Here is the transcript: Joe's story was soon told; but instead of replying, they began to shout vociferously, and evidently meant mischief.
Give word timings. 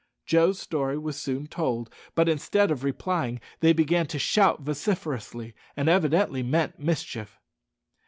Joe's 0.25 0.59
story 0.59 0.97
was 0.97 1.15
soon 1.15 1.45
told; 1.45 1.93
but 2.15 2.27
instead 2.27 2.71
of 2.71 2.83
replying, 2.83 3.39
they 3.59 3.71
began 3.71 4.07
to 4.07 4.17
shout 4.17 4.63
vociferously, 4.63 5.53
and 5.77 5.87
evidently 5.87 6.41
meant 6.41 6.79
mischief. 6.79 7.39